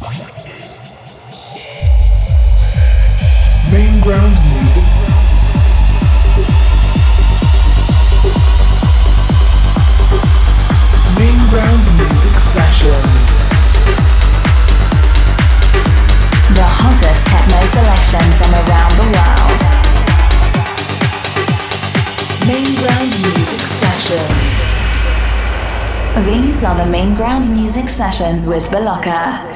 [0.00, 0.08] Main
[4.00, 4.84] ground music.
[11.18, 13.30] Main ground music sessions.
[16.56, 19.60] The hottest techno selection from around the world.
[22.48, 24.56] Main ground music sessions.
[26.26, 29.49] These are the main ground music sessions with Belocca.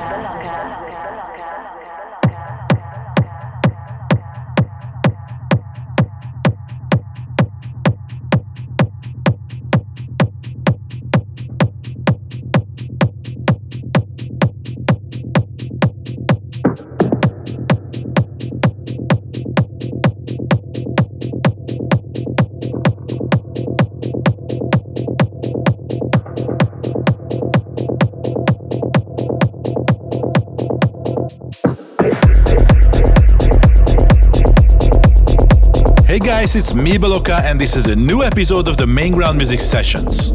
[36.45, 39.60] Guys, it's me Belocca and this is a new episode of the Main Ground Music
[39.60, 40.28] Sessions.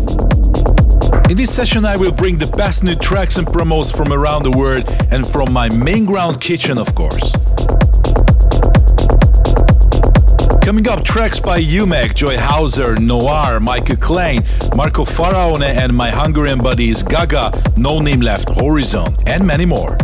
[1.29, 4.49] In this session I will bring the best new tracks and promos from around the
[4.49, 7.33] world and from my main ground kitchen of course.
[10.65, 14.41] Coming up, tracks by Umek, Joyhauser, Noir, Michael Klein,
[14.75, 19.95] Marco Faraone, and my Hungarian buddies Gaga, No Name Left, Horizon, and many more.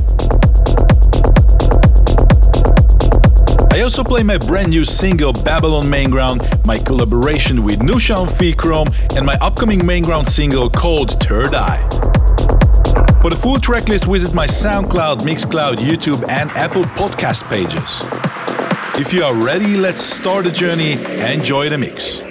[3.85, 8.87] Also play my brand new single Babylon Main Ground, my collaboration with Nusha on Chrome,
[9.15, 11.87] and my upcoming Main Ground single called Third Eye.
[13.21, 18.01] For the full tracklist, visit my SoundCloud, Mixcloud, YouTube, and Apple podcast pages.
[18.99, 20.93] If you are ready, let's start the journey.
[21.31, 22.24] Enjoy the mix.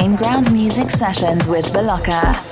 [0.00, 2.49] Main ground music sessions with Belocca.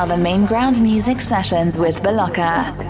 [0.00, 2.89] Are the main ground music sessions with Belocca.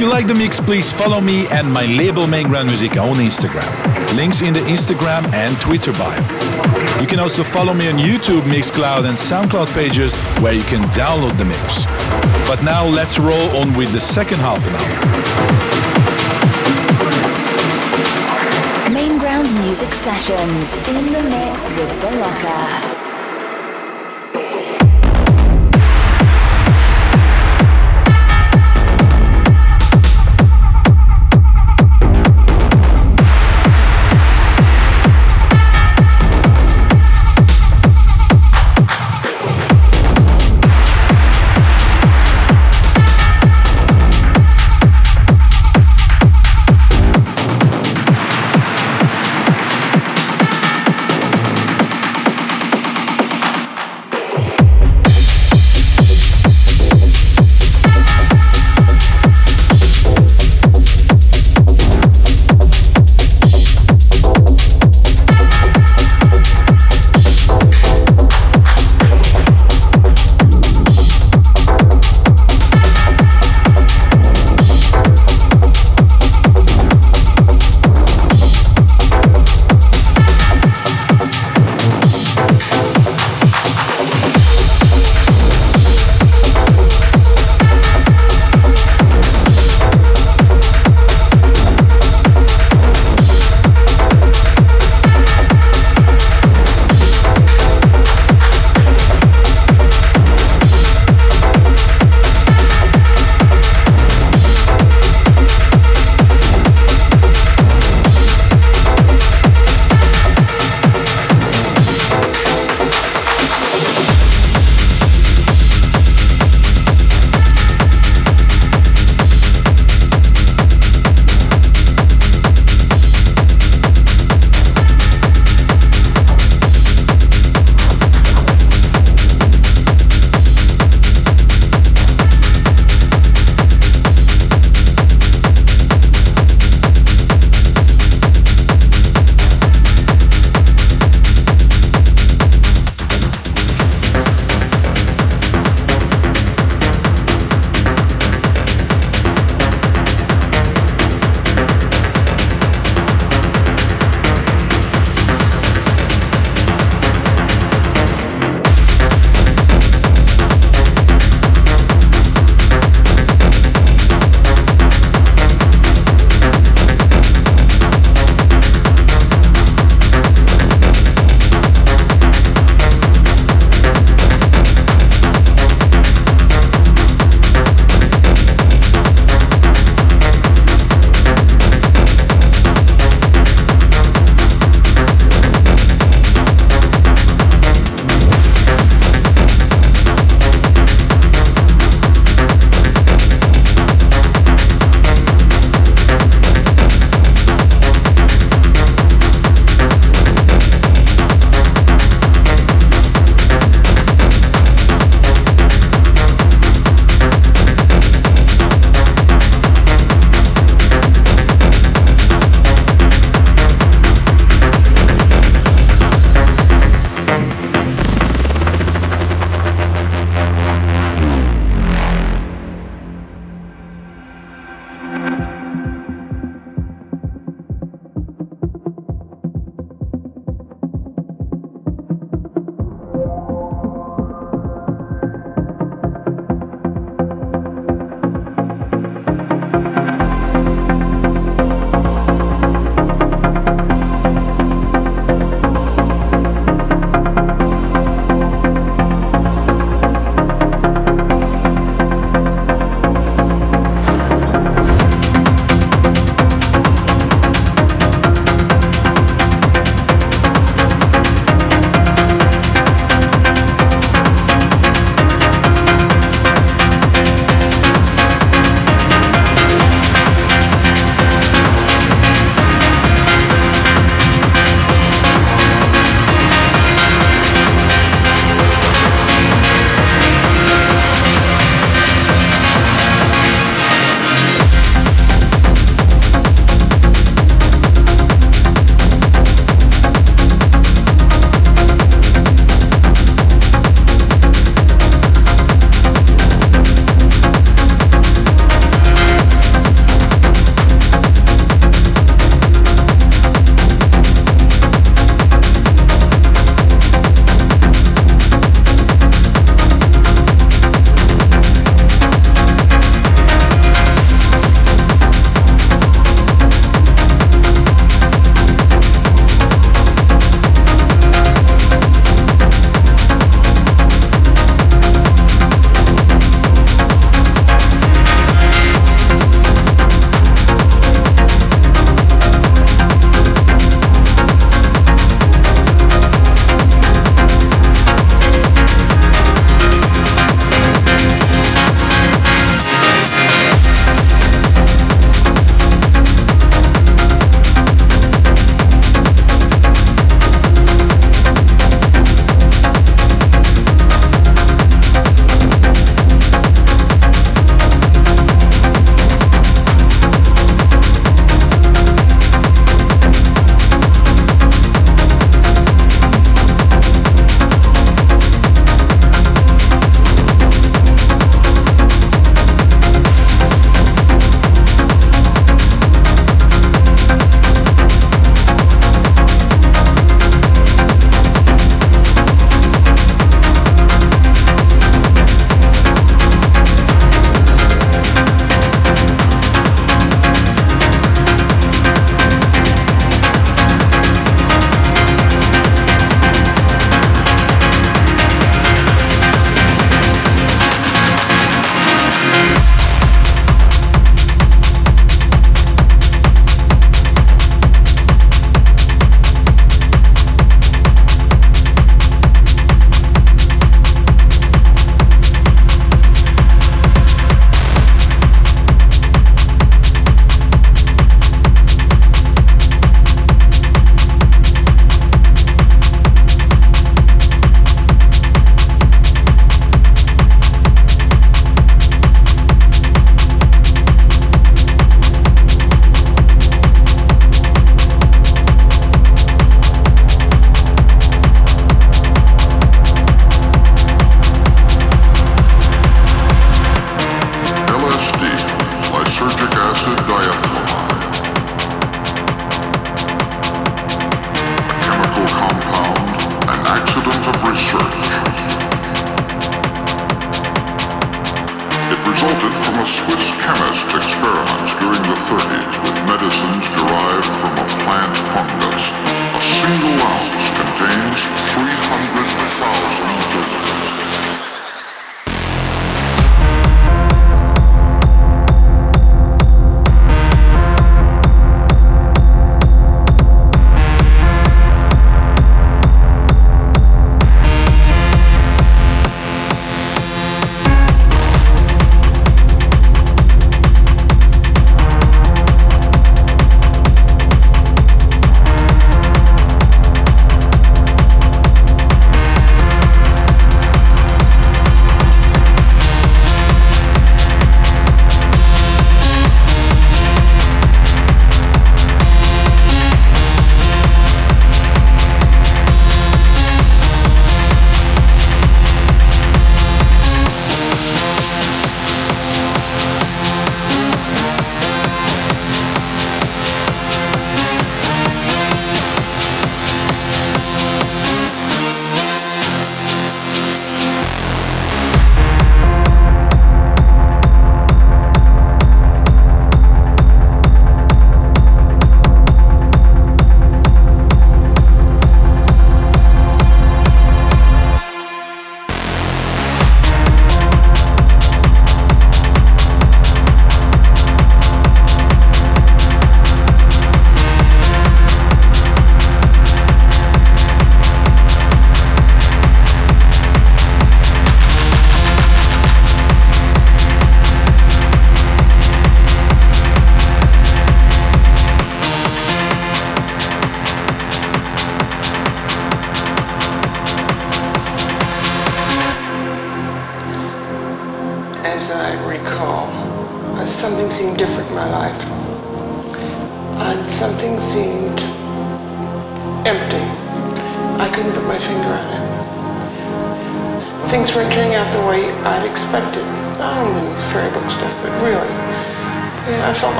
[0.00, 3.16] If you like the mix, please follow me and my label Main Mainground Music on
[3.16, 4.16] Instagram.
[4.16, 6.18] Links in the Instagram and Twitter bio.
[7.02, 11.36] You can also follow me on YouTube, Mixcloud, and SoundCloud pages where you can download
[11.36, 11.84] the mix.
[12.48, 15.00] But now let's roll on with the second half an hour.
[18.90, 22.99] Mainground Music Sessions in the mix with Belocca.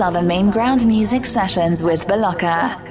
[0.00, 2.89] Are the Mainground music sessions with Belocca.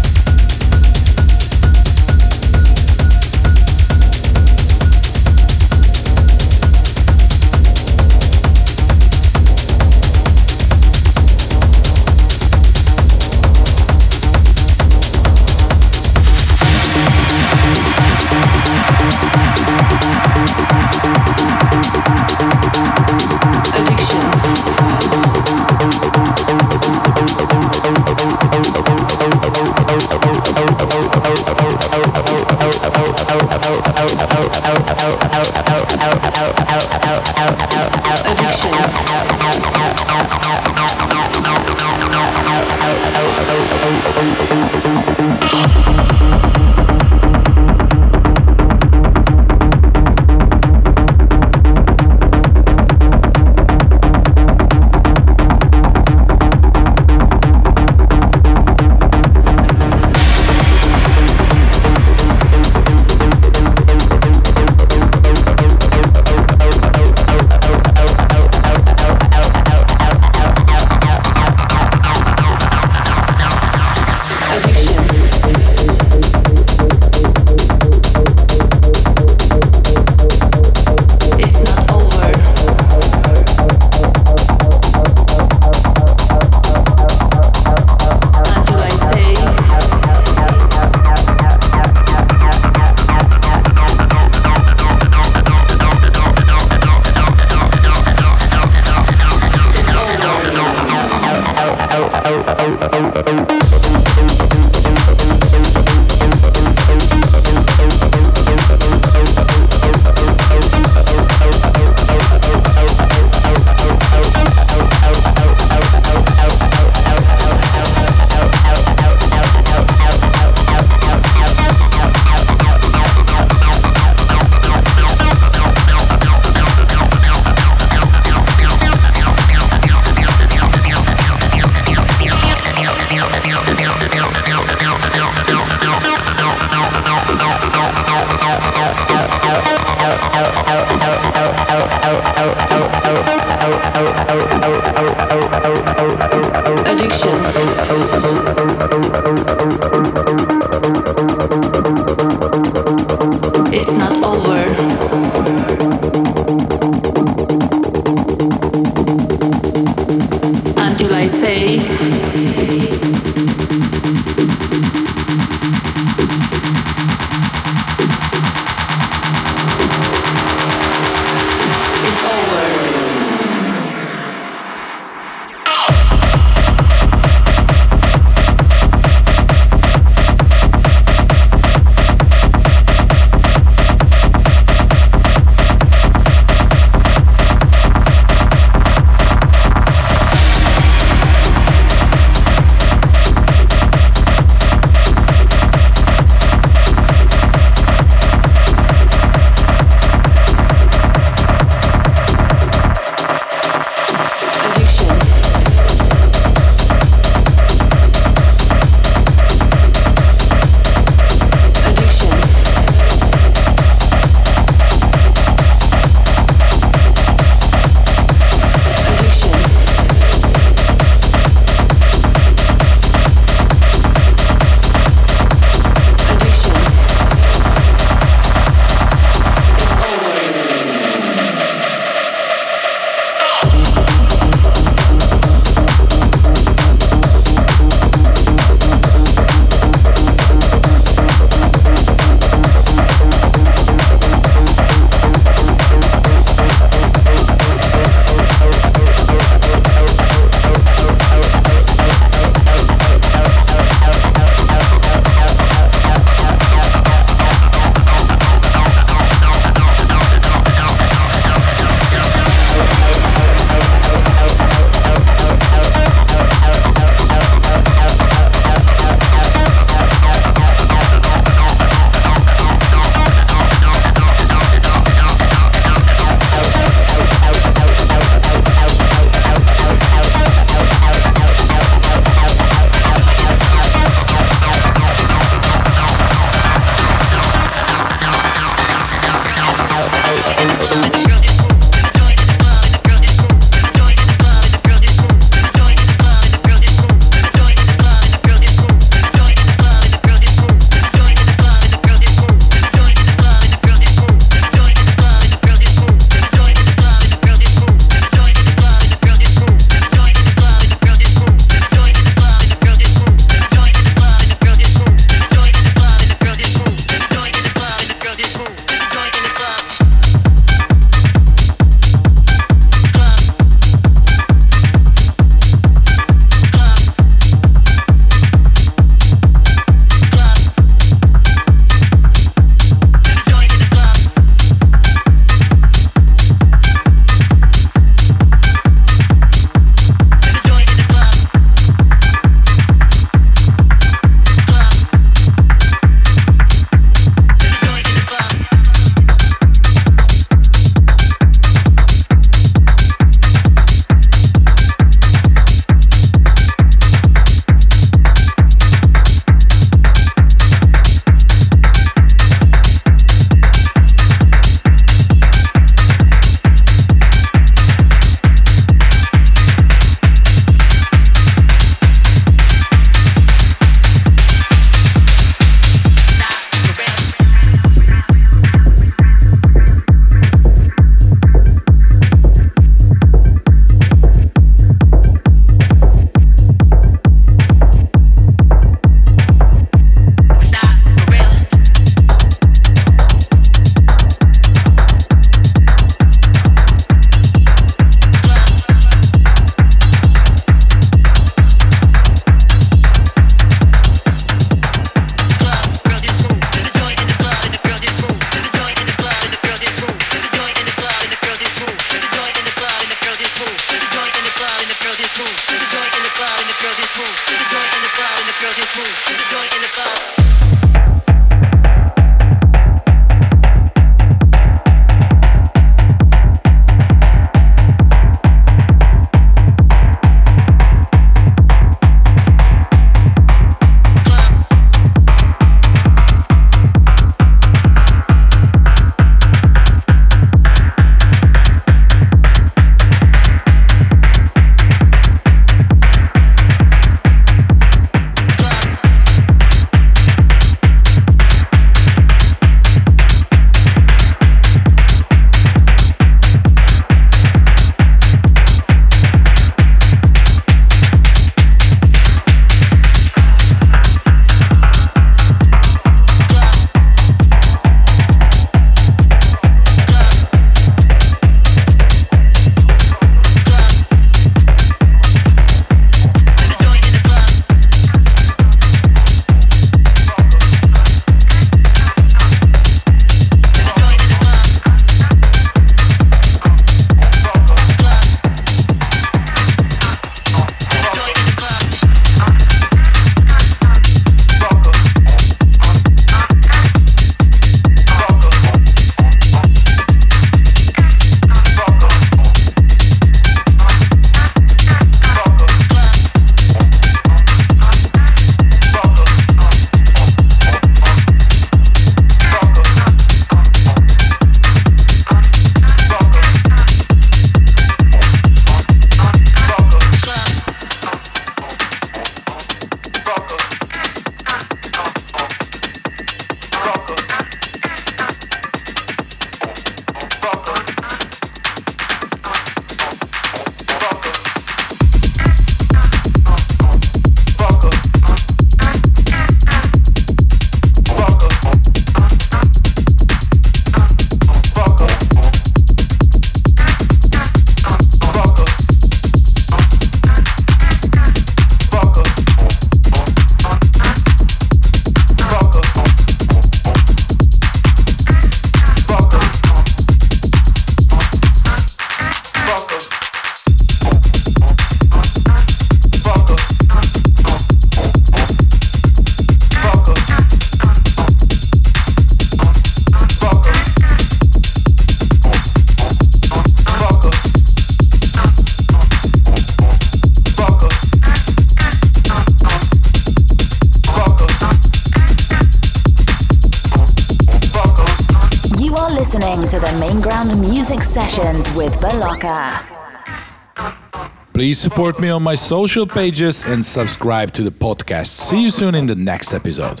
[594.62, 598.28] Please support me on my social pages and subscribe to the podcast.
[598.28, 600.00] See you soon in the next episode.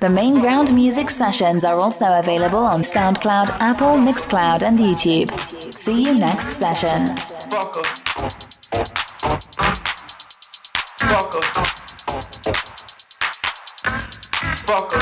[0.00, 5.30] The Mainground Music Sessions are also available on SoundCloud, Apple, Mixcloud, and YouTube.
[5.72, 7.14] See you next session.
[7.48, 7.84] Fucker.
[14.66, 14.99] Fucker.